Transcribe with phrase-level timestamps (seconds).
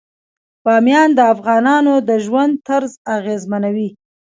[0.63, 3.89] بامیان د افغانانو د ژوند طرز اغېزمنوي.